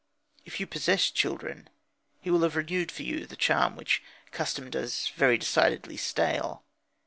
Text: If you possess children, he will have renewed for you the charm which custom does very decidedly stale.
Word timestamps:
If 0.45 0.59
you 0.59 0.65
possess 0.65 1.11
children, 1.11 1.69
he 2.21 2.31
will 2.31 2.41
have 2.41 2.55
renewed 2.55 2.91
for 2.91 3.03
you 3.03 3.27
the 3.27 3.35
charm 3.35 3.75
which 3.75 4.01
custom 4.31 4.71
does 4.71 5.09
very 5.15 5.37
decidedly 5.37 5.95
stale. 5.95 6.63